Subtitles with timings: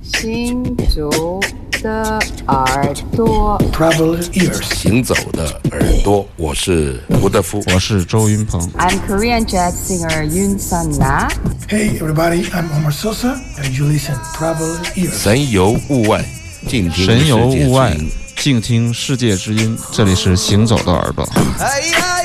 [0.00, 1.40] 行走
[1.82, 4.62] 的耳朵，Travel ears.
[4.74, 7.62] 行走的耳朵，我是吴德夫。
[7.72, 8.60] 我是周云鹏。
[8.78, 11.28] I'm Korean jazz singer Yoon Sun Na.
[11.68, 15.12] Hey, everybody, I'm Omar Sosa, and you listen Travel ears.
[15.12, 16.24] 神游物外，
[16.68, 17.96] 静听神游物外，
[18.36, 19.76] 静听世界之音。
[19.92, 21.28] 这里是行走的耳朵。
[21.58, 22.22] 哎呀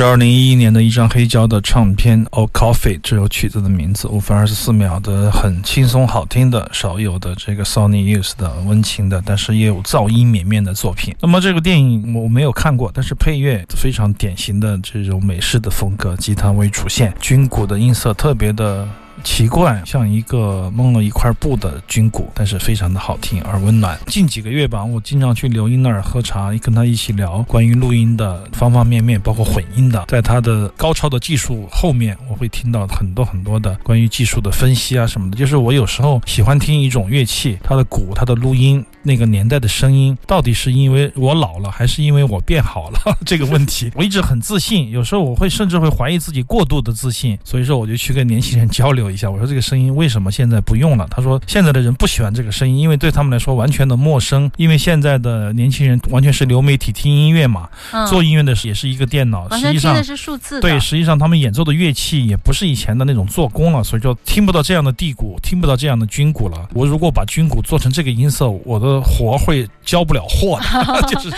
[0.00, 11.14] 是二零一一年的一张黑胶的唱片《Old Coffee》，这首曲子的名字，五分二十四秒的很轻松好听的少有的这个 Sony Youth 的温情的，但是也有噪音绵绵的作品。
[11.20, 18.88] 那么这个电影我没有看过，但是配乐非常典型的这种美式的风格，吉他为主线，军鼓的音色特别的。
[19.22, 23.98] 奇怪，像一个蒙了一块布的军鼓，但是非常的好听而温暖。
[24.06, 30.04] 近几个月吧，我经常去刘英那儿喝茶，跟他一起聊关于录音的方方面面，包括混音的。
[30.08, 35.36] 在他的高超的技术后面，我会听到很多很多的关于技术的分析啊什么的。
[35.36, 38.84] 就是我有时候喜欢听一种乐器，它的鼓，它的录音。
[39.02, 43.00] 那个年代的声音，到底是因为我老了，还是因为我变好了？
[43.24, 47.38] 这个问题，我一直很自信，有时候我会甚至会怀疑自己过度的自信。
[47.42, 51.06] 所以说，我就去跟年轻人交流一下，我说这个声音为什么现在不用了？
[51.10, 54.50] 他说现在的人不喜欢这个声音，因为对他们来说完全的陌生。
[54.56, 57.68] 因为现在的年轻人完全是流媒体听音乐嘛，
[58.08, 60.60] 做音乐的也是一个电脑，实际上是数字。
[60.60, 66.68] 对，实际上他们演奏的乐器也不是以前的那种做工了，所以说听不到这样的地鼓，听不到这样的军鼓了。
[66.72, 69.00] 我如果把军鼓做成这个音色，我的。
[69.10, 71.30] 活会交不了货的， 就是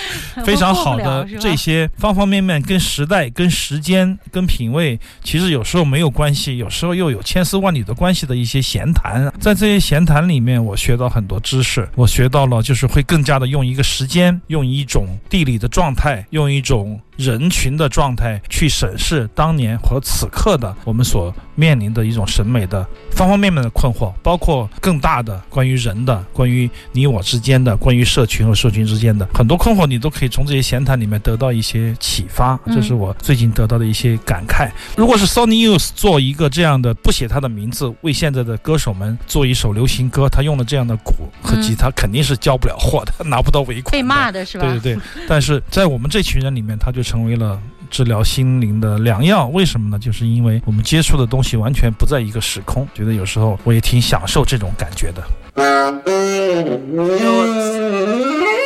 [0.44, 9.30] 非常好的这些方方面面，跟时代、跟时间、跟品味，其实有时候没有关系，有时候又有千丝万缕的关系的一些闲谈。
[9.38, 16.98] 在这些闲谈里面，我学到很多知识，我学到了就是会更加的用一个时间，用一种地理的状态，用一种。
[17.16, 32.58] 人群的状态去审视当年和此刻的我们所面临的一种审美的方方面面的困惑，包括更大的关于人的、关于你我之间的、关于社群和社群之间的很多困惑，你都可以从这些闲谈里面得到一些启发。
[32.66, 34.70] 这是我最近得到的一些感慨。
[34.96, 44.64] 如果是 Sony Youth 做一个这样的，不写他的名字，为现在的歌手们做一首流行歌，他用了这样的鼓和吉他，肯定是交不了货的， 拿不到尾款，被骂的是吧？
[44.64, 45.02] 对对对。
[45.28, 47.01] 但是在我们这群人里面，他就。
[47.02, 47.60] 成为了
[47.90, 49.98] 治疗心灵的良药，为什么呢？
[49.98, 55.22] 就是因为我们接触的东西完全不在一个时空，觉得有时候我也挺享受这种感觉的。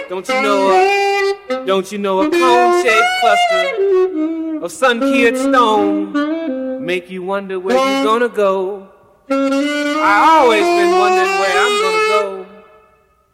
[0.09, 0.87] Don't you know?
[1.67, 6.13] Don't you know a cone-shaped cluster of sun-kissed stone
[6.81, 8.83] make you wonder where you're gonna go?
[9.29, 12.47] I always been wondering where I'm gonna go.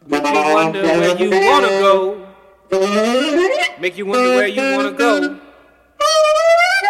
[0.09, 2.22] Make you wonder where you wanna go.
[2.73, 5.39] Make you wonder where you wanna go.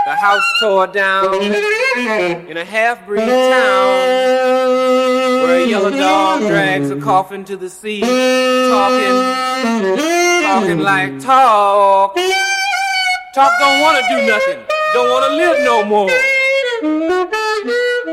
[0.05, 3.89] The house tore down in a half-breed town
[5.43, 9.17] where a yellow dog drags a coffin to the sea, talking,
[10.45, 12.15] talking like talk.
[13.35, 14.61] Talk don't wanna do nothing,
[14.95, 16.11] don't wanna live no more.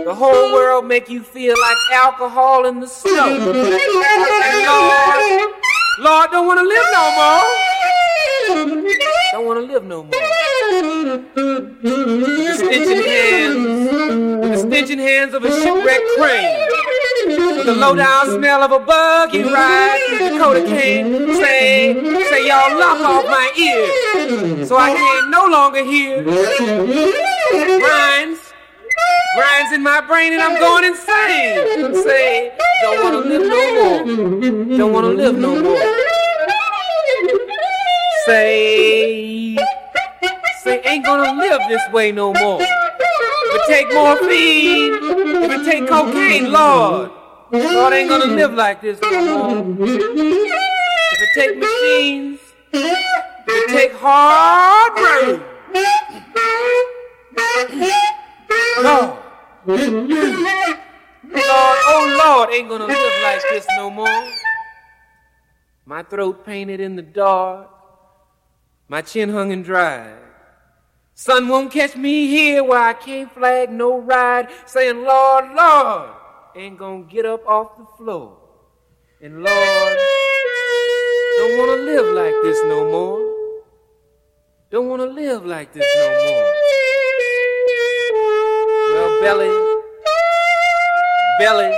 [0.06, 3.28] The whole world make you feel like alcohol in the snow.
[3.28, 5.54] And Lord,
[6.00, 7.69] Lord, don't want to live no more.
[9.50, 10.12] Want to live no more.
[11.82, 13.58] The stitching hands,
[14.44, 17.66] the stitching hands of a shipwrecked crane.
[17.66, 21.34] The low down smell of a buggy ride Dakota cane.
[21.34, 21.96] Say,
[22.30, 26.24] say y'all lock off my ears, so I can no longer hear.
[27.82, 28.38] Rhymes
[29.36, 31.96] grinds in my brain and I'm going insane.
[32.04, 32.52] Say,
[32.84, 34.78] don't wanna live no more.
[34.78, 36.09] Don't wanna live no more.
[38.30, 39.56] Say,
[40.62, 42.62] say, ain't gonna live this way no more.
[42.62, 44.94] If it take morphine,
[45.44, 47.10] if it take cocaine, Lord,
[47.52, 49.66] Lord ain't gonna live like this no more.
[49.82, 52.40] If it take machines,
[52.72, 55.42] if it take hard work.
[58.84, 59.18] Lord.
[61.34, 64.24] Lord, oh Lord, ain't gonna live like this no more.
[65.88, 67.72] My throat painted in the dark,
[68.90, 70.12] my chin hung and dry.
[71.14, 76.10] Sun won't catch me here where I can't flag no ride, saying, Lord, Lord,
[76.56, 78.36] ain't gonna get up off the floor.
[79.22, 79.98] And Lord,
[81.38, 83.20] don't wanna live like this no more.
[84.72, 86.54] Don't wanna live like this no more.
[88.94, 89.54] Well, belly,
[91.38, 91.78] belly,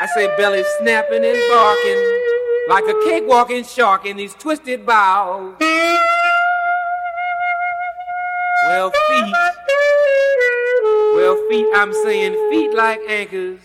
[0.00, 2.18] I say belly snapping and barking
[2.68, 5.56] like a cakewalking shark in these twisted boughs.
[8.68, 9.34] Well, feet,
[11.14, 13.60] well, feet, I'm saying feet like anchors,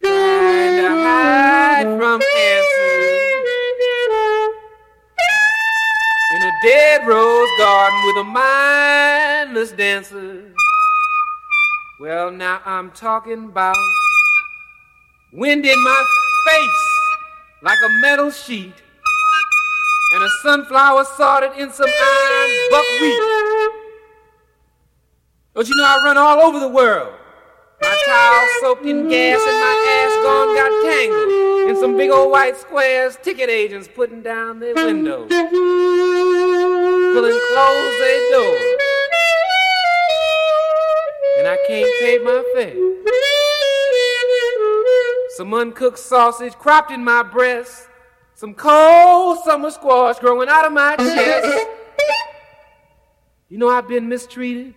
[0.00, 3.20] trying to hide from answers.
[6.36, 10.54] In a dead rose garden with a mindless dancer.
[11.98, 13.74] Well, now I'm talking about
[15.32, 16.04] wind in my
[16.46, 17.00] face
[17.62, 18.74] like a metal sheet.
[20.12, 23.20] And a sunflower sorted in some iron buckwheat.
[25.54, 27.14] Don't you know I run all over the world?
[27.80, 32.30] My towel soaked in gas and my ass gone got tangled in some big old
[32.30, 35.50] white squares, ticket agents putting down their windows, pulling
[37.52, 38.62] close their doors.
[41.38, 42.76] And I can't pay my fare.
[45.36, 47.88] Some uncooked sausage cropped in my breast,
[48.40, 51.66] some cold summer squash growing out of my chest.
[53.50, 54.72] You know I've been mistreated.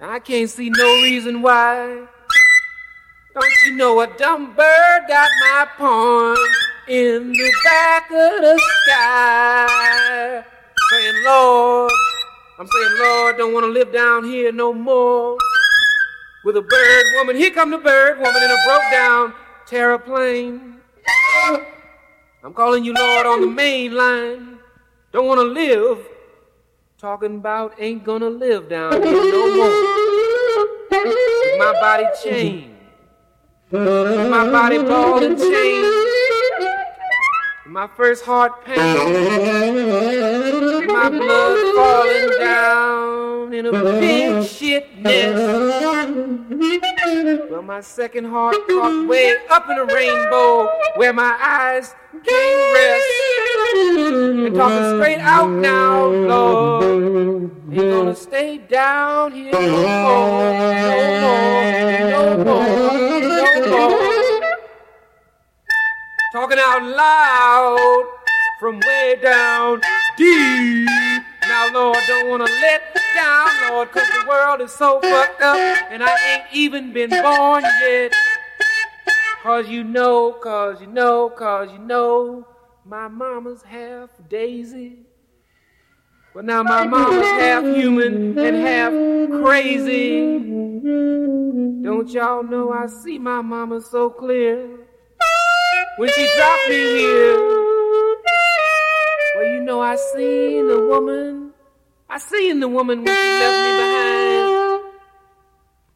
[0.00, 2.06] I can't see no reason why.
[3.34, 6.38] Don't you know a dumb bird got my pawn
[6.88, 10.42] in the back of the sky?
[10.92, 11.92] Saying, Lord,
[12.58, 15.36] I'm saying, Lord, don't want to live down here no more.
[16.46, 19.34] With a bird woman, here come the bird woman in a broke down
[19.66, 20.78] terraplane.
[22.42, 24.58] I'm calling you, Lord, on the main line.
[25.12, 25.98] Don't want to live
[26.96, 29.70] talking about ain't gonna live down here no more.
[31.58, 32.76] My body chained,
[33.70, 35.89] my body ball and with
[37.70, 38.76] my first heart pain,
[40.88, 45.38] my blood falling down in a big shit nest.
[47.48, 51.94] Well, my second heart caught way up in a rainbow where my eyes
[52.26, 53.06] can't rest.
[54.46, 56.84] And talking straight out now, Lord.
[57.70, 61.64] Ain't gonna stay down here no more, no more,
[62.10, 62.66] no more,
[63.20, 64.19] no more.
[66.32, 68.06] Talking out loud
[68.60, 69.80] from way down
[70.16, 70.88] deep.
[71.48, 75.56] Now, Lord, don't wanna let down, Lord, cause the world is so fucked up
[75.90, 78.14] and I ain't even been born yet.
[79.42, 82.46] Cause you know, cause you know, cause you know,
[82.84, 84.98] my mama's half Daisy.
[86.32, 88.92] But now my mama's half human and half
[89.42, 90.38] crazy.
[91.82, 94.79] Don't y'all know I see my mama so clear
[96.00, 97.36] when she dropped me here?
[99.36, 101.52] Well, you know I seen the woman.
[102.08, 104.48] I seen the woman when she left me behind.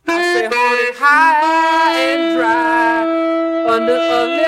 [0.06, 4.43] I say haunted high and dry under a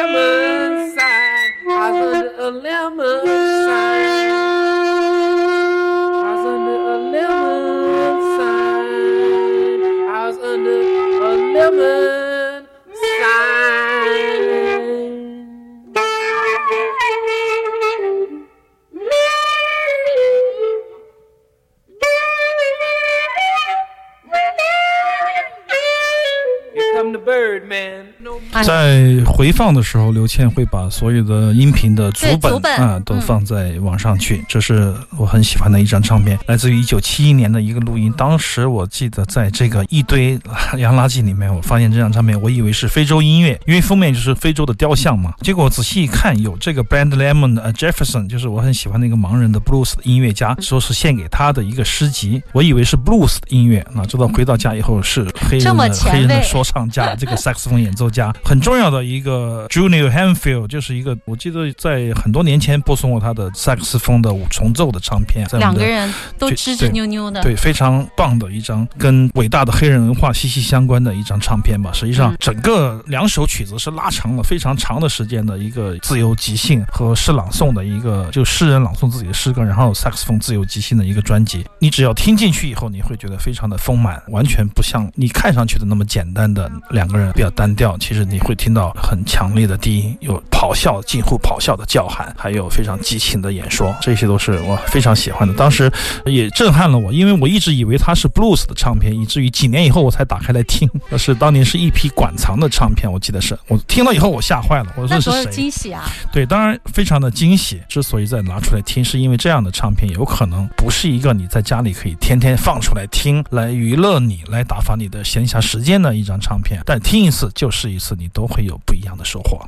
[28.63, 38.13] 在回放的时候，刘倩会把所有的音频的主本啊都嗯放在网上去，这是我很喜欢的一张唱片，来自于一九七一年的一个录音。
[38.17, 40.39] 当时我记得在这个一堆
[40.79, 45.35] 洋垃圾里面，我发现这张唱片，我以为是非洲音乐，因为封面就是非洲的雕像嘛。
[45.43, 71.91] 结果我仔细一看，有这个 Brand Lemon 的 Jefferson，就是我很喜欢那个盲人的 blues 的音乐家，说是献给他的一个诗集，我以为是 blues 的音乐，哪知道回到家以后是黑人的黑人的说唱家，这个 萨克斯风演奏家，很重要的一个 Junior Hanfield，就是一个我记得在很多年前播送过他的萨克斯风的五重奏的唱片，两个人都对支支扭扭的，对，非常棒的一张跟伟大的黑人文化息息相关的一张唱片吧。
[71.93, 81.65] 实际上嗯，整个两首曲子是拉长了非常长的时间的一个自由即兴和诗朗诵的一个，就诗人朗诵自己的诗歌，然后萨克斯风自由即兴的一个专辑。
[81.79, 87.96] 你只要听进去以后，你会觉得非常的丰满，完全不像你看上去的那么简单的两个人比较单调。
[87.99, 95.55] 其实你会听到很强烈的低音，有咆哮、近乎咆哮的叫喊，还有非常激情的演说，这些都是我非常喜欢的。
[95.55, 95.91] 当时
[96.25, 100.89] 也震撼了我，因为我一直以为它是 blues 的唱片，以至于几年以后我才打开来听。
[101.09, 105.47] 那是当年是一批馆藏的唱片，我记得是我听了以后我吓坏了，我说是？
[105.47, 106.05] 惊喜啊！
[106.33, 107.81] 对，当然非常的惊喜。
[107.89, 116.81] 之所以再拿出来听，是因为这样的唱片有可能不是一个你在家里可以天天放出来听，来娱乐你，来打发你的闲暇时间的一张唱片。
[116.85, 119.65] 但听一次就是这一次，你都会有不一样的收获。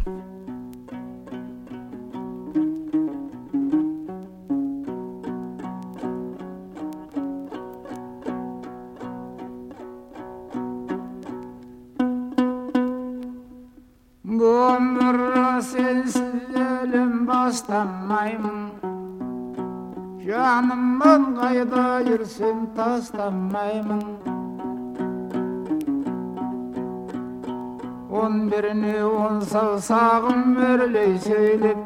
[28.29, 31.81] сағын беріне он саусағын мөрлей сөйлеп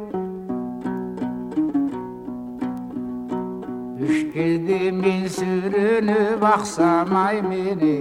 [4.07, 7.95] үшкеде мен сүрініп ақсам ай мені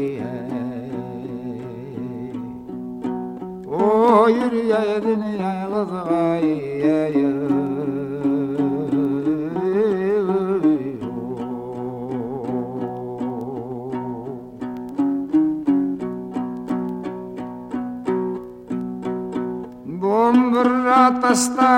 [3.69, 7.40] ой үрей дүние қызық ай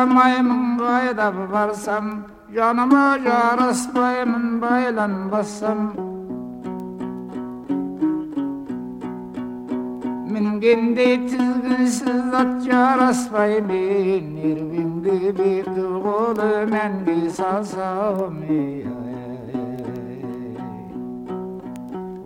[0.06, 2.06] maymun gaydab barsam
[2.56, 5.94] Canıma caras bayımın baylan bassam.
[10.32, 18.34] Min kendi tizginsiz at caras bayımın Irvim gibi tuğulu men bir salsam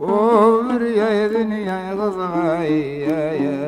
[0.02, 3.68] O bir yay dünyaya kızım ay ay ay.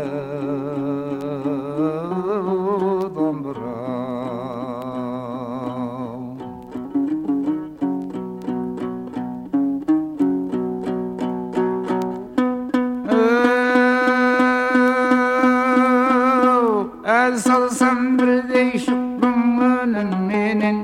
[17.39, 20.78] salsam bir değişik bümünün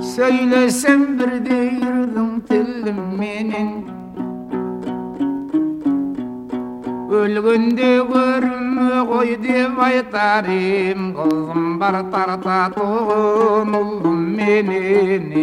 [0.00, 3.86] Söylesem bir değirdim tilim menin
[7.10, 15.34] Ölgünde görüm koy dem aytarım Kızım bar tarta toğun oldum menin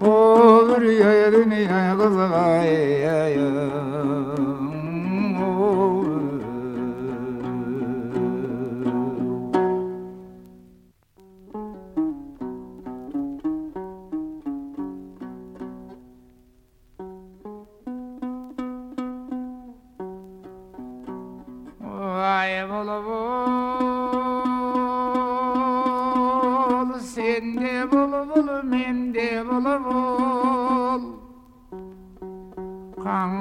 [0.00, 4.49] O bir dünya kızı ay ay ay.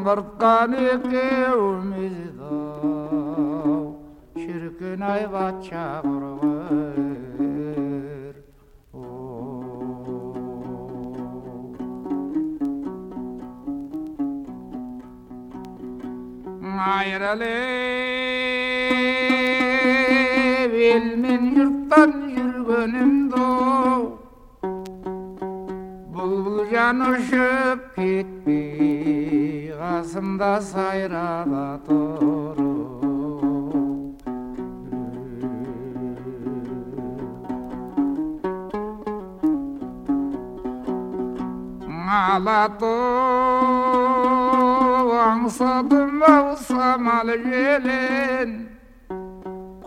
[0.09, 3.95] برقاني قومي ذو
[4.37, 7.55] شركنا يباتشا برغير
[16.63, 17.59] عايرة لي
[20.71, 23.49] بالمن يرطن يرغنم ذو
[26.13, 28.28] بلبل جانو شبكي
[30.28, 32.74] Kasımda sayrada doğru
[42.10, 42.84] Ağladım
[45.24, 48.50] аңсадым ау самал желен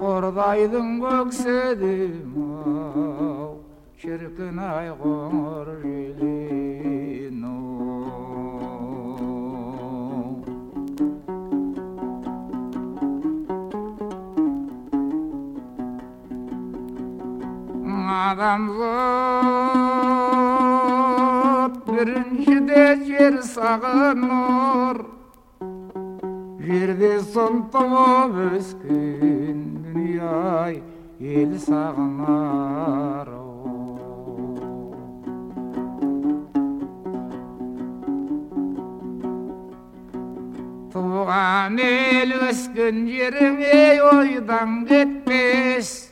[0.02, 2.34] қордайдың көкседім
[2.66, 3.62] ау
[4.02, 5.68] шіркін ай қоңыр
[18.13, 19.73] адамзат
[21.89, 24.99] біріншіде жер сағыныр
[26.67, 30.75] жерде сон туып өскен дүние ай
[31.41, 33.33] ел сағынар
[40.93, 46.12] туған ел өскен жеріңе ойдан кетпес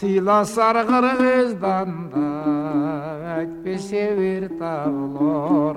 [0.00, 5.76] Sıylasar Kırgız'dan da Ekbeşe bir tavlor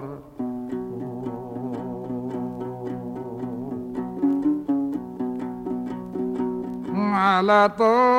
[7.16, 8.10] Alatoğan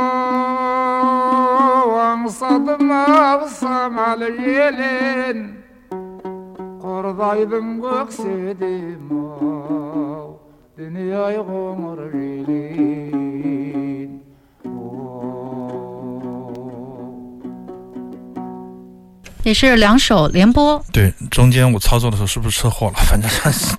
[2.27, 5.47] sadmaksam al gelin
[6.83, 10.41] Kordaydım göksedim o
[10.79, 13.30] Dünyayı kumur gelin
[19.43, 20.83] 也是两首连播。
[20.93, 22.95] 对，中间我操作的时候是不是车祸了？
[23.09, 23.31] 反正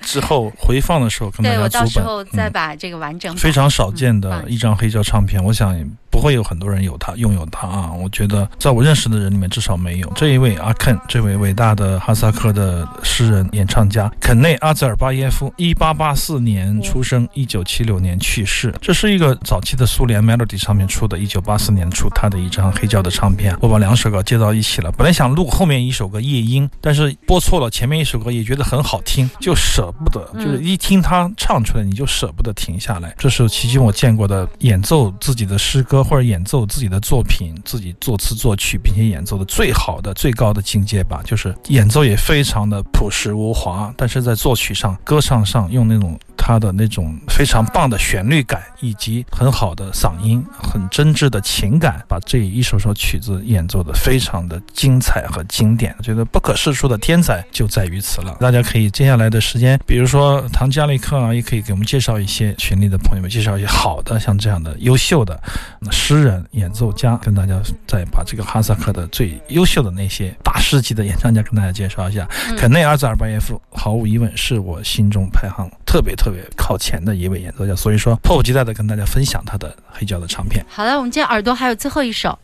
[0.01, 5.77] 之后回放的时候跟大对我到时候再把这个完整嗯、非常少见的嗯一张黑胶唱片，我想
[6.11, 7.91] 不会有很多人有它拥有它啊。
[7.91, 10.11] 我觉得在我认识的人里面至少没有。
[10.15, 18.73] 这一位阿肯，这位伟大的哈萨克的诗人、演唱家肯内阿兹尔巴耶夫，一八八四年出生，一九七六年去世。
[18.81, 23.55] 这是一个早期的苏联 Melody 上面出的，一九八四年出他的一张黑胶的唱片。
[23.61, 33.13] 我把两首歌接到一起了，本来想录后面一首歌《夜莺》，但是播错了前面一首歌，也觉得很好听，就舍不得，就是一听他唱出来，你就舍不得停下来。
[33.17, 41.21] 这是迄今我见过的演奏自己的诗歌或者演奏自己的作品，自己作词作曲，并且演奏的最好的、最高的境界吧。
[41.25, 46.19] 就是演奏也非常的朴实无华，但是在作曲上、歌唱上用那种
[46.51, 55.95] 他的那种非常棒的旋律感，以及很好的嗓音、很真挚的情感，把这一首首曲子演奏的非常的精彩和经典。
[56.03, 58.35] 觉得不可世出的天才就在于此了。
[58.41, 65.41] 大家可以接下来的时间，比如说唐加利克啊，也可以给我们介绍一些群里的朋友们，介绍一些好的像这样的优秀的
[65.89, 72.27] 诗人、演奏家，跟大家再把这个哈萨克的最优秀的那些大师级的演唱家跟大家介绍一下。
[72.57, 80.65] 肯内阿兹尔巴耶夫毫无疑问是我心中排行特别特别靠前的一位演奏家，所以说迫不及待的跟大家分享他的黑胶的唱片。
[80.69, 82.39] 好了，我们今天耳朵还有最后一首。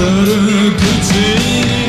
[0.00, 1.83] Yolları küçük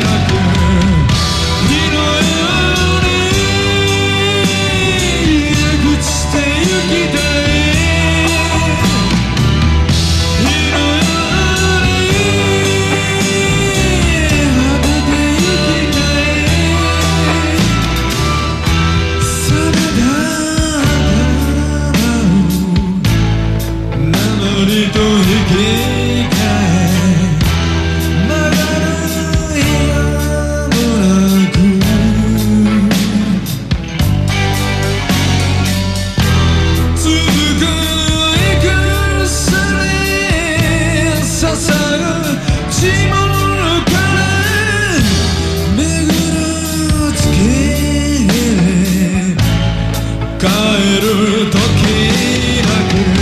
[50.45, 51.57] 帰る時
[52.61, 53.14] だけ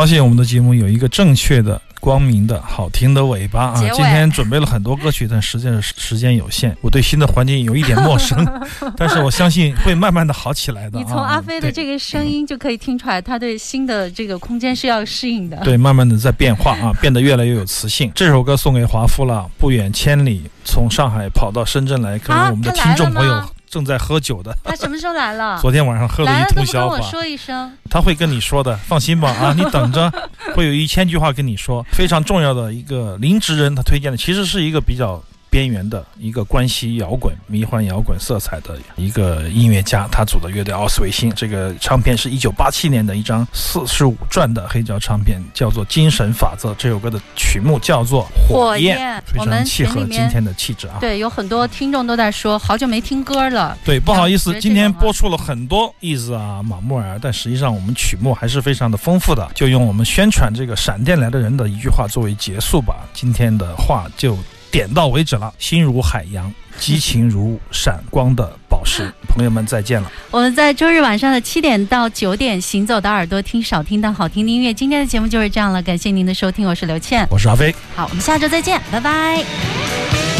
[0.00, 8.42] 高兴我们的节目有一个正确的、光明的、好听的尾巴啊今天准备了很多歌曲，但实际上时间有限，我对新的环境有一点陌生，
[8.96, 11.02] 但是我相信会慢慢的好起来的、啊。
[11.02, 15.58] 你从阿飞的这个声音就可以听出来，他对新的这个空间是要适应的。
[15.58, 18.10] 对，慢慢的在变化啊， 变得越来越有磁性。
[18.14, 24.54] 这首歌送给华夫了，不远千里从上海跑到深圳来可能我们的听众朋友吗正在喝酒的。
[24.64, 25.58] 他什么时候来了？
[25.62, 27.72] 昨天晚上喝了一通宵吧，我说一声。
[27.88, 30.12] 他会跟你说的，放心吧啊， 你等着，
[30.54, 31.82] 会有一千句话跟你说。
[31.92, 41.30] 非常重要的一个林职人，他推荐的其实是一个比较边缘的一个关西摇滚、迷幻摇滚色彩的一个音乐家，他组的乐队奥斯维辛。
[41.34, 46.70] 这个唱片是一九八七年的一张四十五转的黑胶唱片，叫做《精神法则》。
[46.78, 50.98] 这首歌的曲目叫做《火焰》，焰非常契合今天的气质啊。
[51.00, 53.76] 对，有很多听众都在说，好久没听歌了。
[53.84, 59.50] 对，不好意思，今天播出了很多意思啊、马木尔，但实际上我们曲目还是非常的丰富的。
[59.54, 63.08] 就用我们宣传这个闪电来的人的一句话作为结束吧。
[63.12, 64.38] 今天的话就
[64.70, 65.52] 点到为止了。
[65.58, 69.12] 心如海洋，激情如闪光的宝石。
[69.28, 70.10] 朋友们再见了。
[70.30, 74.72] 我们在周日晚上的七点到九点，行走的耳朵听少听到好听的音乐。
[74.74, 77.26] 今天的节目就是这样了，感谢您的收听，我是刘倩。
[77.30, 77.74] 我是阿飞。
[77.94, 80.39] 好，我们下周再见，拜拜。